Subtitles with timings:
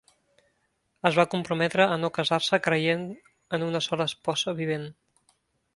[1.09, 3.07] Es va comprometre a no casar-se, creient
[3.59, 4.91] en una sola esposa vivent.